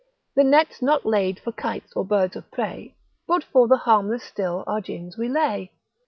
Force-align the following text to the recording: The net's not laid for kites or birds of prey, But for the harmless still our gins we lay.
The 0.35 0.43
net's 0.43 0.81
not 0.81 1.05
laid 1.05 1.39
for 1.39 1.51
kites 1.51 1.93
or 1.95 2.03
birds 2.03 2.35
of 2.35 2.49
prey, 2.49 2.95
But 3.27 3.43
for 3.43 3.67
the 3.67 3.77
harmless 3.77 4.23
still 4.23 4.63
our 4.65 4.81
gins 4.81 5.15
we 5.15 5.29
lay. 5.29 5.69